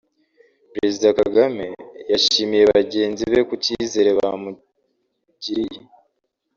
Perezida 0.73 1.07
Kagame 1.19 1.65
yashimiye 2.11 2.63
bagenzi 2.73 3.23
be 3.31 3.39
ku 3.47 3.53
cyizere 3.63 4.09
bamugiriye 4.19 5.79